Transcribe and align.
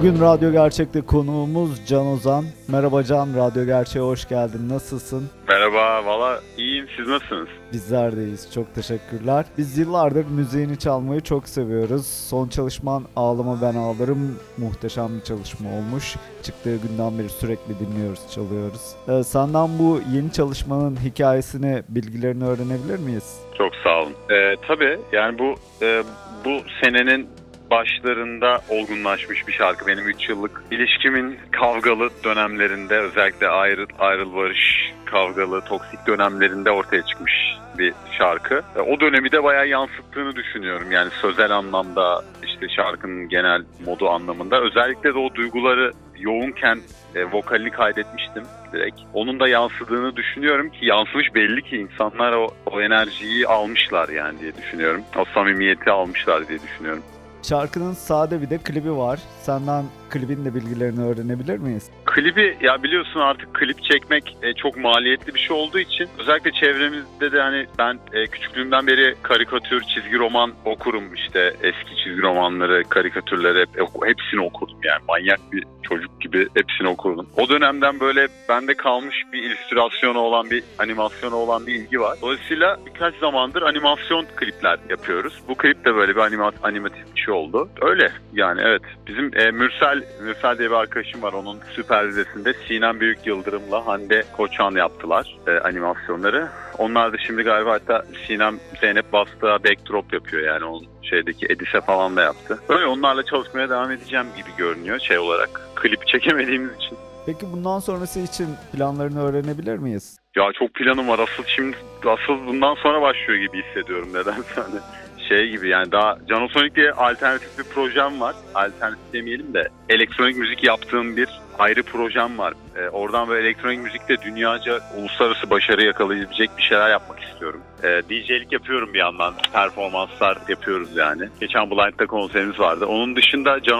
Bugün 0.00 0.20
Radyo 0.20 0.52
Gerçek'te 0.52 1.00
konuğumuz 1.00 1.86
Can 1.86 2.06
Ozan. 2.06 2.44
Merhaba 2.68 3.04
Can, 3.04 3.36
Radyo 3.36 3.64
Gerçek'e 3.64 4.00
hoş 4.00 4.28
geldin. 4.28 4.68
Nasılsın? 4.68 5.30
Merhaba, 5.48 6.04
valla 6.06 6.40
iyiyim. 6.58 6.86
Siz 6.96 7.08
nasılsınız? 7.08 7.48
Bizler 7.72 8.16
deyiz. 8.16 8.52
Çok 8.54 8.74
teşekkürler. 8.74 9.44
Biz 9.58 9.78
yıllardır 9.78 10.24
müziğini 10.24 10.78
çalmayı 10.78 11.20
çok 11.20 11.48
seviyoruz. 11.48 12.06
Son 12.06 12.48
çalışman 12.48 13.04
Ağlama 13.16 13.62
Ben 13.62 13.74
Ağlarım 13.74 14.38
muhteşem 14.58 15.08
bir 15.18 15.24
çalışma 15.24 15.68
olmuş. 15.70 16.16
Çıktığı 16.42 16.76
günden 16.76 17.18
beri 17.18 17.28
sürekli 17.28 17.78
dinliyoruz, 17.78 18.20
çalıyoruz. 18.34 18.96
Ee, 19.08 19.24
senden 19.24 19.78
bu 19.78 20.00
yeni 20.14 20.32
çalışmanın 20.32 20.96
hikayesini, 20.96 21.82
bilgilerini 21.88 22.44
öğrenebilir 22.44 22.98
miyiz? 22.98 23.38
Çok 23.58 23.72
sağ 23.84 24.00
olun. 24.02 24.12
Ee, 24.30 24.56
tabii 24.68 24.98
yani 25.12 25.38
bu 25.38 25.54
e, 25.82 26.02
bu 26.44 26.50
senenin 26.82 27.28
başlarında 27.70 28.60
olgunlaşmış 28.68 29.48
bir 29.48 29.52
şarkı. 29.52 29.86
Benim 29.86 30.08
3 30.08 30.28
yıllık 30.28 30.62
ilişkimin 30.70 31.38
kavgalı 31.50 32.10
dönemlerinde 32.24 32.98
özellikle 32.98 33.48
ayrı, 33.48 33.86
ayrıl 33.98 34.34
barış 34.36 34.92
kavgalı, 35.04 35.60
toksik 35.60 36.06
dönemlerinde 36.06 36.70
ortaya 36.70 37.02
çıkmış 37.02 37.32
bir 37.78 37.94
şarkı. 38.18 38.62
E, 38.76 38.80
O 38.80 39.00
dönemi 39.00 39.32
de 39.32 39.42
bayağı 39.42 39.68
yansıttığını 39.68 40.36
düşünüyorum. 40.36 40.90
Yani 40.92 41.10
sözel 41.10 41.50
anlamda 41.50 42.24
işte 42.44 42.68
şarkının 42.68 43.28
genel 43.28 43.62
modu 43.86 44.08
anlamında. 44.10 44.60
Özellikle 44.60 45.14
de 45.14 45.18
o 45.18 45.34
duyguları 45.34 45.92
yoğunken 46.18 46.78
e, 47.14 47.24
vokalini 47.24 47.70
kaydetmiştim 47.70 48.42
direkt. 48.72 49.00
Onun 49.14 49.40
da 49.40 49.48
yansıdığını 49.48 50.16
düşünüyorum 50.16 50.70
ki 50.70 50.86
yansımış 50.86 51.34
belli 51.34 51.62
ki 51.62 51.76
insanlar 51.76 52.32
o, 52.32 52.48
o 52.66 52.80
enerjiyi 52.80 53.46
almışlar 53.46 54.08
yani 54.08 54.40
diye 54.40 54.56
düşünüyorum. 54.56 55.02
O 55.18 55.24
samimiyeti 55.34 55.90
almışlar 55.90 56.48
diye 56.48 56.58
düşünüyorum. 56.62 57.02
Şarkının 57.42 57.94
sade 57.94 58.42
bir 58.42 58.50
de 58.50 58.58
klibi 58.58 58.96
var. 58.96 59.20
Senden 59.42 59.84
klibin 60.10 60.44
de 60.44 60.54
bilgilerini 60.54 61.04
öğrenebilir 61.04 61.58
miyiz? 61.58 61.90
Klibi 62.04 62.56
ya 62.60 62.82
biliyorsun 62.82 63.20
artık 63.20 63.54
klip 63.54 63.82
çekmek 63.82 64.36
e, 64.42 64.54
çok 64.54 64.76
maliyetli 64.76 65.34
bir 65.34 65.40
şey 65.40 65.56
olduğu 65.56 65.78
için 65.78 66.08
özellikle 66.18 66.52
çevremizde 66.52 67.32
de 67.32 67.40
hani 67.40 67.66
ben 67.78 67.98
e, 68.12 68.26
küçüklüğümden 68.26 68.86
beri 68.86 69.14
karikatür, 69.22 69.82
çizgi 69.82 70.18
roman 70.18 70.52
okurum 70.64 71.14
işte 71.14 71.54
eski 71.62 71.96
çizgi 72.04 72.22
romanları, 72.22 72.84
karikatürleri 72.88 73.60
hep, 73.60 73.68
hepsini 74.04 74.40
okudum 74.40 74.78
yani 74.84 75.02
manyak 75.08 75.52
bir 75.52 75.64
çocuk 75.82 76.20
gibi 76.20 76.48
hepsini 76.54 76.88
okudum. 76.88 77.26
O 77.36 77.48
dönemden 77.48 78.00
böyle 78.00 78.28
bende 78.48 78.74
kalmış 78.74 79.16
bir 79.32 79.42
illüstrasyonu 79.42 80.18
olan 80.18 80.50
bir 80.50 80.62
animasyonu 80.78 81.34
olan 81.34 81.66
bir 81.66 81.74
ilgi 81.74 82.00
var. 82.00 82.18
Dolayısıyla 82.22 82.78
birkaç 82.86 83.14
zamandır 83.14 83.62
animasyon 83.62 84.26
klipler 84.36 84.78
yapıyoruz. 84.90 85.40
Bu 85.48 85.54
klip 85.54 85.84
de 85.84 85.94
böyle 85.94 86.16
bir 86.16 86.20
anima, 86.20 86.52
animatif 86.62 87.14
bir 87.14 87.20
şey 87.20 87.34
oldu. 87.34 87.68
Öyle 87.80 88.12
yani 88.32 88.60
evet. 88.64 88.82
Bizim 89.06 89.38
e, 89.38 89.50
Mürsel, 89.50 89.99
Mürsel 90.22 90.58
diye 90.58 90.70
bir 90.70 90.74
arkadaşım 90.74 91.22
var. 91.22 91.32
Onun 91.32 91.58
süpervizesinde 91.70 92.54
Sinem 92.68 93.00
Büyük 93.00 93.26
Yıldırım'la 93.26 93.86
Hande 93.86 94.24
Koçan 94.36 94.70
yaptılar 94.70 95.36
e, 95.46 95.50
animasyonları. 95.50 96.48
Onlar 96.78 97.12
da 97.12 97.16
şimdi 97.18 97.42
galiba 97.42 97.72
hatta 97.72 98.04
Sinem 98.26 98.60
Zeynep 98.80 99.12
Bastığa 99.12 99.64
backdrop 99.64 100.12
yapıyor 100.12 100.42
yani 100.42 100.64
onun 100.64 100.86
şeydeki 101.02 101.46
Edise 101.46 101.80
falan 101.80 102.16
da 102.16 102.22
yaptı. 102.22 102.58
Öyle 102.68 102.86
onlarla 102.86 103.24
çalışmaya 103.24 103.70
devam 103.70 103.90
edeceğim 103.90 104.26
gibi 104.36 104.56
görünüyor 104.58 104.98
şey 104.98 105.18
olarak. 105.18 105.60
Klip 105.74 106.06
çekemediğimiz 106.06 106.76
için. 106.76 106.98
Peki 107.26 107.46
bundan 107.52 107.78
sonrası 107.78 108.20
için 108.20 108.48
planlarını 108.72 109.22
öğrenebilir 109.22 109.78
miyiz? 109.78 110.16
Ya 110.36 110.44
çok 110.58 110.74
planım 110.74 111.08
var. 111.08 111.18
Asıl 111.18 111.44
şimdi 111.46 111.76
asıl 112.06 112.46
bundan 112.46 112.74
sonra 112.74 113.02
başlıyor 113.02 113.38
gibi 113.40 113.62
hissediyorum 113.62 114.08
nedense 114.12 114.54
hani 114.54 114.80
şey 115.30 115.50
gibi 115.50 115.68
yani 115.68 115.92
daha 115.92 116.18
Canosonic 116.28 116.74
diye 116.74 116.92
alternatif 116.92 117.58
bir 117.58 117.64
projem 117.64 118.20
var. 118.20 118.34
Alternatif 118.54 119.12
demeyelim 119.12 119.54
de 119.54 119.68
elektronik 119.88 120.36
müzik 120.36 120.64
yaptığım 120.64 121.16
bir 121.16 121.28
ayrı 121.58 121.82
projem 121.82 122.38
var. 122.38 122.54
Ee, 122.76 122.88
oradan 122.88 123.28
böyle 123.28 123.46
elektronik 123.46 123.80
müzikte 123.80 124.22
dünyaca 124.22 124.80
uluslararası 124.98 125.50
başarı 125.50 125.84
yakalayabilecek 125.84 126.50
bir 126.56 126.62
şeyler 126.62 126.90
yapmak 126.90 127.20
istiyorum. 127.20 127.60
Ee, 127.82 128.02
DJ'lik 128.08 128.52
yapıyorum 128.52 128.94
bir 128.94 128.98
yandan. 128.98 129.34
Performanslar 129.52 130.38
yapıyoruz 130.48 130.96
yani. 130.96 131.28
Geçen 131.40 131.70
Blind'da 131.70 132.06
konserimiz 132.06 132.60
vardı. 132.60 132.86
Onun 132.86 133.16
dışında 133.16 133.62
Can 133.62 133.78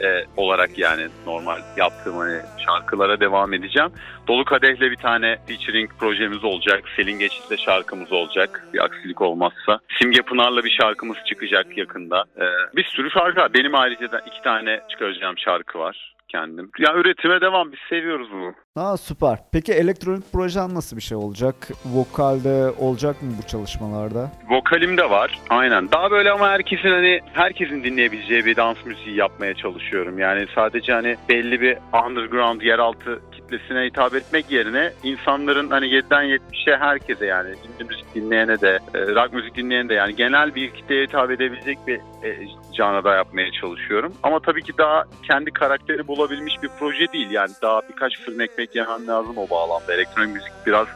e, 0.00 0.24
olarak 0.36 0.78
yani 0.78 1.08
normal 1.26 1.60
yaptığım 1.76 2.16
hani 2.16 2.40
şarkılara 2.66 3.20
devam 3.20 3.52
edeceğim. 3.52 3.90
Dolu 4.28 4.44
Kadeh'le 4.44 4.80
bir 4.80 4.96
tane 4.96 5.38
featuring 5.46 5.90
projemiz 5.98 6.44
olacak. 6.44 6.84
Selin 6.96 7.18
Geçit'le 7.18 7.58
şarkımız 7.58 8.12
olacak. 8.12 8.64
Bir 8.74 8.84
aksilik 8.84 9.20
olmazsa. 9.20 9.80
Simge 9.98 10.22
Pınar'la 10.22 10.64
bir 10.64 10.76
şarkımız 10.80 11.16
çıkacak 11.26 11.78
yakında. 11.78 12.24
Ee, 12.40 12.44
bir 12.76 12.84
sürü 12.84 13.10
şarkı 13.10 13.40
var. 13.40 13.54
Benim 13.54 13.74
ayrıca 13.74 14.12
da 14.12 14.18
iki 14.18 14.42
tane 14.42 14.80
çıkaracağım 14.90 15.38
şarkı 15.38 15.78
var 15.78 16.13
kendim. 16.34 16.70
Ya 16.78 16.94
üretime 16.94 17.40
devam. 17.40 17.72
Biz 17.72 17.78
seviyoruz 17.88 18.28
bunu. 18.32 18.54
Ha 18.74 18.96
süper. 18.96 19.38
Peki 19.52 19.72
elektronik 19.72 20.32
projen 20.32 20.74
nasıl 20.74 20.96
bir 20.96 21.02
şey 21.02 21.16
olacak? 21.16 21.54
Vokalde 21.84 22.70
olacak 22.78 23.22
mı 23.22 23.28
bu 23.42 23.46
çalışmalarda? 23.46 24.30
Vokalim 24.50 24.96
de 24.96 25.10
var. 25.10 25.38
Aynen. 25.50 25.90
Daha 25.92 26.10
böyle 26.10 26.30
ama 26.30 26.48
herkesin 26.48 26.88
hani 26.88 27.20
herkesin 27.32 27.84
dinleyebileceği 27.84 28.44
bir 28.44 28.56
dans 28.56 28.76
müziği 28.86 29.16
yapmaya 29.16 29.54
çalışıyorum. 29.54 30.18
Yani 30.18 30.46
sadece 30.54 30.92
hani 30.92 31.16
belli 31.28 31.60
bir 31.60 31.78
underground 32.06 32.60
yeraltı 32.60 33.20
kitlesine 33.44 33.84
hitap 33.84 34.14
etmek 34.14 34.50
yerine 34.50 34.92
insanların 35.02 35.70
hani 35.70 35.86
7'den 35.86 36.24
70'e 36.24 36.76
herkese 36.76 37.26
yani 37.26 37.48
indie 37.48 37.86
müzik 37.88 38.14
dinleyene 38.14 38.60
de 38.60 38.78
e, 38.94 38.98
rock 39.00 39.32
müzik 39.32 39.56
dinleyene 39.56 39.88
de 39.88 39.94
yani 39.94 40.16
genel 40.16 40.54
bir 40.54 40.70
kitleye 40.70 41.06
hitap 41.06 41.30
edebilecek 41.30 41.78
bir 41.86 41.96
e, 41.96 42.46
canada 42.72 43.14
yapmaya 43.14 43.52
çalışıyorum. 43.52 44.12
Ama 44.22 44.40
tabii 44.40 44.62
ki 44.62 44.72
daha 44.78 45.04
kendi 45.22 45.50
karakteri 45.50 46.06
bulabilmiş 46.06 46.62
bir 46.62 46.70
proje 46.78 47.12
değil. 47.12 47.30
Yani 47.30 47.52
daha 47.62 47.80
birkaç 47.88 48.20
fırın 48.20 48.38
ekmek 48.38 48.76
yemem 48.76 49.06
lazım 49.06 49.38
o 49.38 49.50
bağlamda. 49.50 49.94
Elektronik 49.94 50.34
müzik 50.34 50.52
biraz 50.66 50.86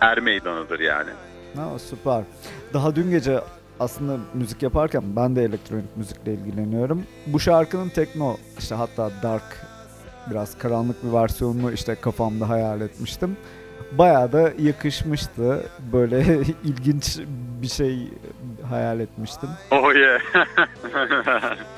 er 0.00 0.20
meydanıdır 0.20 0.80
yani. 0.80 1.10
Ha 1.56 1.78
süper. 1.78 2.22
Daha 2.74 2.96
dün 2.96 3.10
gece 3.10 3.40
aslında 3.80 4.16
müzik 4.34 4.62
yaparken 4.62 5.02
ben 5.16 5.36
de 5.36 5.42
elektronik 5.42 5.96
müzikle 5.96 6.32
ilgileniyorum. 6.32 7.02
Bu 7.26 7.40
şarkının 7.40 7.88
tekno 7.88 8.36
işte 8.58 8.74
hatta 8.74 9.10
dark 9.22 9.77
biraz 10.30 10.58
karanlık 10.58 11.04
bir 11.04 11.12
versiyonunu 11.12 11.72
işte 11.72 11.94
kafamda 11.94 12.48
hayal 12.48 12.80
etmiştim. 12.80 13.36
Bayağı 13.92 14.32
da 14.32 14.52
yakışmıştı. 14.58 15.62
Böyle 15.92 16.20
ilginç 16.64 17.18
bir 17.62 17.68
şey 17.68 17.98
hayal 18.70 19.00
etmiştim. 19.00 19.48
Oh 19.70 19.94
yeah. 19.94 20.20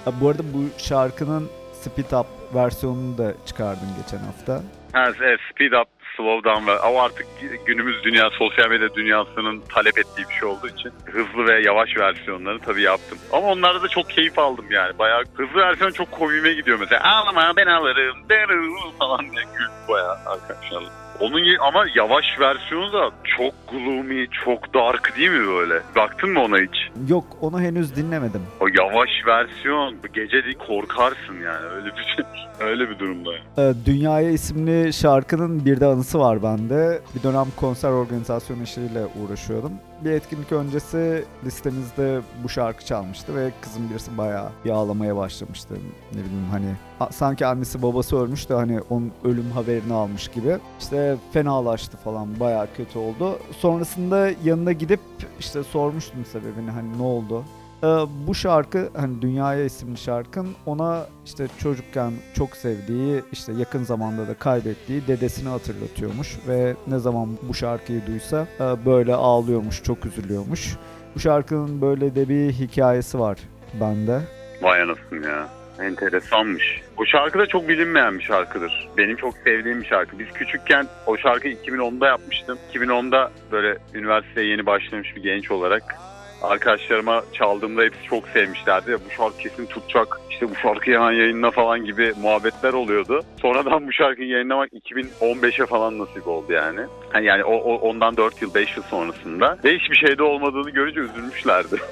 Bu 0.21 0.29
arada 0.29 0.43
bu 0.55 0.65
şarkının 0.79 1.49
Speed 1.81 2.13
Up 2.13 2.27
versiyonunu 2.55 3.19
da 3.19 3.35
çıkardım 3.47 3.89
geçen 4.03 4.25
hafta. 4.25 4.63
Ha, 4.93 5.13
evet, 5.23 5.41
speed 5.55 5.73
up, 5.73 5.89
slow 6.21 6.51
down 6.51 6.67
ve 6.67 6.79
o 6.79 7.01
artık 7.01 7.27
günümüz 7.67 8.05
dünya, 8.05 8.31
sosyal 8.31 8.69
medya 8.69 8.95
dünyasının 8.95 9.61
talep 9.75 9.99
ettiği 9.99 10.29
bir 10.29 10.35
şey 10.35 10.49
olduğu 10.49 10.69
için 10.69 10.93
hızlı 11.05 11.47
ve 11.47 11.63
yavaş 11.63 11.97
versiyonları 11.97 12.59
tabii 12.59 12.83
yaptım. 12.83 13.19
Ama 13.33 13.47
onlarda 13.47 13.83
da 13.83 13.89
çok 13.89 14.11
keyif 14.11 14.39
aldım 14.39 14.67
yani. 14.71 14.99
Bayağı 14.99 15.25
hızlı 15.35 15.61
versiyon 15.61 15.91
çok 15.91 16.11
komiğime 16.11 16.53
gidiyor 16.53 16.79
mesela. 16.81 17.01
Ağlama 17.05 17.53
ben 17.57 17.67
alırım 17.67 18.17
derım 18.29 18.75
falan 18.99 19.21
diye 19.21 19.45
güldüm 19.59 19.89
bayağı 19.89 20.17
arkadaşlarla. 20.27 20.91
Onun 21.21 21.41
ama 21.69 21.85
yavaş 21.95 22.25
versiyonu 22.41 22.93
da 22.93 23.11
çok 23.37 23.55
gloomy, 23.71 24.27
çok 24.45 24.75
dark 24.75 25.17
değil 25.17 25.31
mi 25.31 25.47
böyle? 25.47 25.75
Baktın 25.97 26.31
mı 26.31 26.41
ona 26.43 26.57
hiç? 26.59 26.91
Yok 27.09 27.25
onu 27.41 27.61
henüz 27.61 27.97
dinlemedim. 27.97 28.43
O 28.61 28.67
yavaş 28.79 29.11
versiyon 29.27 29.95
gece 30.15 30.45
değil 30.45 30.59
korkarsın 30.67 31.35
yani 31.45 31.67
öyle 31.67 31.87
bir 31.87 32.03
şey. 32.17 32.25
Öyle 32.61 32.91
bir 32.91 32.99
durumda. 32.99 33.31
yani. 33.33 33.71
Ee, 33.71 33.87
Dünyaya 33.87 34.31
isimli 34.31 34.93
şarkının 34.93 35.65
bir 35.65 35.81
de 35.81 35.87
anısı 35.87 36.19
var 36.19 36.43
bende. 36.43 37.01
Bir 37.15 37.23
dönem 37.23 37.47
konser 37.57 37.89
organizasyon 37.91 38.61
işleriyle 38.61 39.01
uğraşıyordum. 39.07 39.73
Bir 40.05 40.11
etkinlik 40.11 40.53
öncesi 40.53 41.25
listemizde 41.45 42.21
bu 42.45 42.49
şarkı 42.49 42.85
çalmıştı 42.85 43.37
ve 43.37 43.53
kızım 43.61 43.91
birisi 43.91 44.19
bayağı 44.19 44.49
bir 44.65 44.71
ağlamaya 44.71 45.17
başlamıştı. 45.17 45.75
Ne 46.13 46.19
bileyim 46.19 46.47
hani 46.51 46.75
sanki 47.11 47.47
annesi 47.47 47.83
babası 47.83 48.17
ölmüş 48.17 48.49
de 48.49 48.55
hani 48.55 48.81
onun 48.91 49.13
ölüm 49.25 49.51
haberini 49.51 49.93
almış 49.93 50.29
gibi. 50.29 50.59
İşte 50.81 51.17
fenalaştı 51.33 51.97
falan 51.97 52.41
bayağı 52.41 52.69
kötü 52.77 52.99
oldu. 52.99 53.39
Sonrasında 53.59 54.31
yanına 54.45 54.73
gidip 54.73 55.01
işte 55.39 55.63
sormuştum 55.63 56.25
sebebini 56.25 56.71
hani 56.71 56.99
ne 56.99 57.03
oldu. 57.03 57.45
Ee, 57.83 57.87
bu 58.27 58.35
şarkı 58.35 58.91
hani 58.97 59.23
Dünyaya 59.23 59.65
isimli 59.65 59.99
şarkın 59.99 60.49
ona 60.67 61.07
işte 61.25 61.47
çocukken 61.63 62.13
çok 62.35 62.57
sevdiği 62.57 63.23
işte 63.33 63.53
yakın 63.53 63.83
zamanda 63.83 64.29
da 64.29 64.35
kaybettiği 64.35 65.07
dedesini 65.07 65.49
hatırlatıyormuş 65.49 66.39
ve 66.49 66.75
ne 66.87 66.99
zaman 66.99 67.29
bu 67.43 67.55
şarkıyı 67.55 68.07
duysa 68.07 68.47
e, 68.61 68.87
böyle 68.87 69.15
ağlıyormuş 69.15 69.83
çok 69.83 70.07
üzülüyormuş. 70.07 70.77
Bu 71.15 71.21
şarkının 71.21 71.81
böyle 71.81 72.15
de 72.15 72.29
bir 72.29 72.53
hikayesi 72.53 73.19
var 73.19 73.39
bende. 73.81 74.21
Vay 74.63 74.83
anasını 74.83 75.27
ya. 75.27 75.49
Enteresanmış. 75.81 76.81
O 76.97 77.07
şarkı 77.07 77.39
da 77.39 77.47
çok 77.47 77.69
bilinmeyen 77.69 78.19
bir 78.19 78.25
şarkıdır. 78.25 78.89
Benim 78.97 79.17
çok 79.17 79.35
sevdiğim 79.45 79.81
bir 79.81 79.87
şarkı. 79.87 80.19
Biz 80.19 80.27
küçükken 80.35 80.87
o 81.07 81.17
şarkıyı 81.17 81.55
2010'da 81.55 82.07
yapmıştım. 82.07 82.59
2010'da 82.75 83.31
böyle 83.53 83.79
üniversiteye 83.95 84.47
yeni 84.47 84.67
başlamış 84.67 85.17
bir 85.17 85.23
genç 85.23 85.51
olarak 85.51 85.97
arkadaşlarıma 86.43 87.23
çaldığımda 87.33 87.83
hepsi 87.83 88.03
çok 88.05 88.29
sevmişlerdi. 88.29 88.97
Bu 89.07 89.11
şarkı 89.11 89.39
kesin 89.39 89.67
tutacak. 89.67 90.21
İşte 90.31 90.51
bu 90.51 90.55
şarkıyı 90.55 90.97
hemen 90.97 91.13
yayınla 91.13 91.51
falan 91.51 91.85
gibi 91.85 92.13
muhabbetler 92.23 92.73
oluyordu. 92.73 93.23
Sonradan 93.43 93.87
bu 93.87 93.93
şarkıyı 93.93 94.29
yayınlamak 94.29 94.73
2015'e 94.73 95.67
falan 95.67 95.99
nasip 95.99 96.29
oldu 96.29 96.53
yani. 96.53 96.81
Yani, 97.15 97.27
yani 97.27 97.45
o, 97.45 97.55
o, 97.55 97.75
ondan 97.75 98.17
4 98.17 98.43
yıl 98.43 98.55
5 98.55 98.77
yıl 98.77 98.83
sonrasında. 98.83 99.59
Ve 99.65 99.79
hiçbir 99.79 99.97
şeyde 99.97 100.23
olmadığını 100.23 100.71
görünce 100.71 101.01
üzülmüşlerdi. 101.01 101.77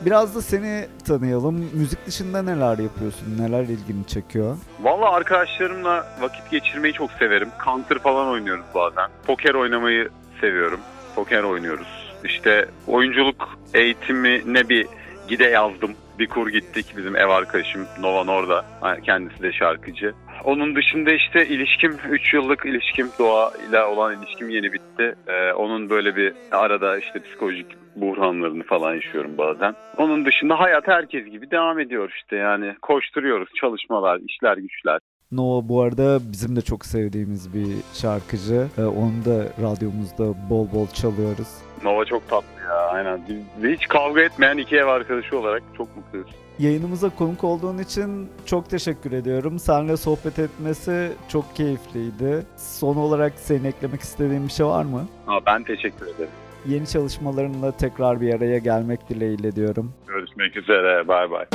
Biraz 0.00 0.34
da 0.34 0.42
seni 0.42 0.86
tanıyalım. 1.06 1.70
Müzik 1.74 2.06
dışında 2.06 2.42
neler 2.42 2.78
yapıyorsun? 2.78 3.38
Neler 3.38 3.62
ilgini 3.62 4.06
çekiyor? 4.06 4.56
Valla 4.80 5.10
arkadaşlarımla 5.10 6.06
vakit 6.20 6.50
geçirmeyi 6.50 6.94
çok 6.94 7.10
severim. 7.12 7.48
Counter 7.64 7.98
falan 7.98 8.28
oynuyoruz 8.28 8.64
bazen. 8.74 9.10
Poker 9.26 9.54
oynamayı 9.54 10.08
seviyorum. 10.40 10.80
Poker 11.14 11.42
oynuyoruz. 11.42 12.05
İşte 12.24 12.68
oyunculuk 12.86 13.58
eğitimine 13.74 14.68
bir 14.68 14.86
gide 15.28 15.44
yazdım. 15.44 15.94
Bir 16.18 16.26
kur 16.26 16.48
gittik 16.48 16.86
bizim 16.96 17.16
ev 17.16 17.28
arkadaşım 17.28 17.86
Nova 18.00 18.24
Norda. 18.24 18.64
Kendisi 19.02 19.42
de 19.42 19.52
şarkıcı. 19.52 20.14
Onun 20.44 20.76
dışında 20.76 21.12
işte 21.12 21.46
ilişkim 21.46 21.96
3 22.10 22.34
yıllık 22.34 22.66
ilişkim 22.66 23.08
Doğa 23.18 23.52
ile 23.68 23.82
olan 23.82 24.18
ilişkim 24.18 24.50
yeni 24.50 24.72
bitti. 24.72 25.14
Ee, 25.26 25.52
onun 25.52 25.90
böyle 25.90 26.16
bir 26.16 26.32
arada 26.52 26.98
işte 26.98 27.22
psikolojik 27.22 27.66
buhranlarını 27.96 28.62
falan 28.62 28.94
yaşıyorum 28.94 29.38
bazen. 29.38 29.74
Onun 29.96 30.24
dışında 30.24 30.60
hayat 30.60 30.88
herkes 30.88 31.24
gibi 31.24 31.50
devam 31.50 31.80
ediyor 31.80 32.12
işte 32.16 32.36
yani 32.36 32.74
koşturuyoruz 32.82 33.48
çalışmalar, 33.60 34.20
işler 34.28 34.56
güçler. 34.56 34.98
Nova 35.32 35.68
bu 35.68 35.82
arada 35.82 36.18
bizim 36.32 36.56
de 36.56 36.60
çok 36.60 36.86
sevdiğimiz 36.86 37.54
bir 37.54 37.66
şarkıcı. 38.02 38.66
Ee, 38.78 38.84
onu 38.84 39.24
da 39.24 39.44
radyomuzda 39.62 40.50
bol 40.50 40.72
bol 40.72 40.86
çalıyoruz. 40.86 41.65
Nova 41.84 42.04
çok 42.04 42.28
tatlı 42.28 42.60
ya 42.68 42.74
aynen. 42.74 43.20
Biz 43.62 43.70
hiç 43.78 43.88
kavga 43.88 44.20
etmeyen 44.20 44.56
iki 44.56 44.76
ev 44.76 44.86
arkadaşı 44.86 45.38
olarak 45.38 45.62
çok 45.76 45.96
mutluyuz. 45.96 46.28
Yayınımıza 46.58 47.08
konuk 47.10 47.44
olduğun 47.44 47.78
için 47.78 48.28
çok 48.46 48.70
teşekkür 48.70 49.12
ediyorum. 49.12 49.58
Seninle 49.58 49.96
sohbet 49.96 50.38
etmesi 50.38 51.12
çok 51.28 51.56
keyifliydi. 51.56 52.46
Son 52.56 52.96
olarak 52.96 53.32
senin 53.36 53.64
eklemek 53.64 54.00
istediğin 54.00 54.46
bir 54.46 54.52
şey 54.52 54.66
var 54.66 54.84
mı? 54.84 55.06
Ha, 55.26 55.38
ben 55.46 55.62
teşekkür 55.64 56.06
ederim. 56.06 56.30
Yeni 56.66 56.86
çalışmalarınla 56.86 57.72
tekrar 57.72 58.20
bir 58.20 58.34
araya 58.34 58.58
gelmek 58.58 59.08
dileğiyle 59.08 59.56
diyorum. 59.56 59.92
Görüşmek 60.06 60.56
üzere. 60.56 61.08
Bay 61.08 61.30
bay. 61.30 61.46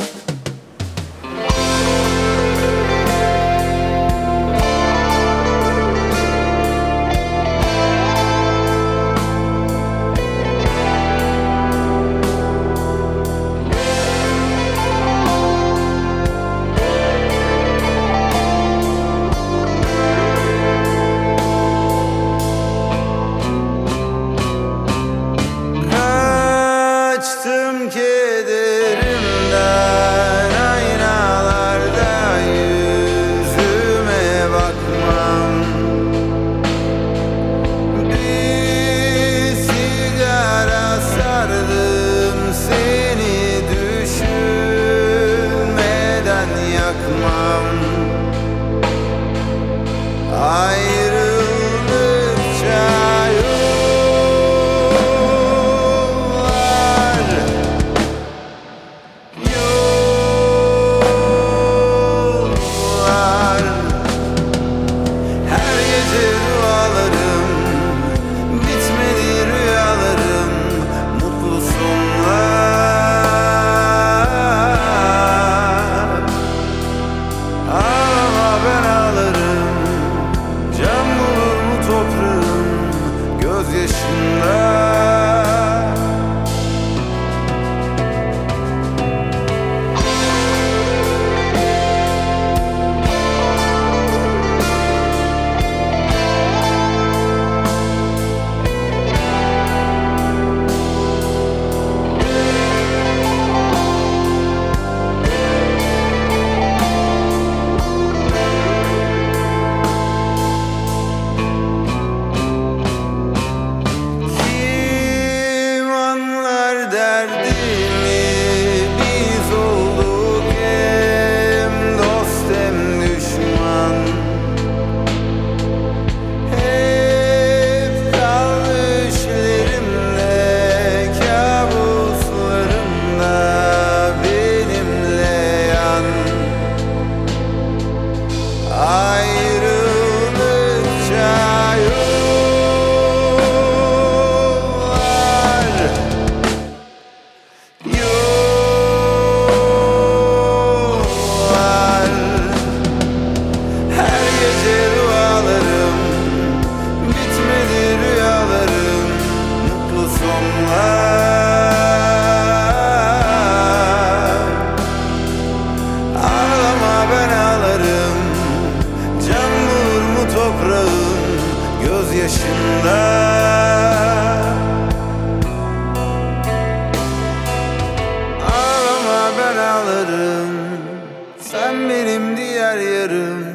Diğer 182.80 183.01
yarım 183.01 183.45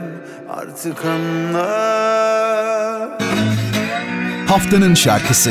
Artık 0.48 1.04
anla 1.04 1.66
Haftanın 4.48 4.94
şarkısı. 4.94 5.50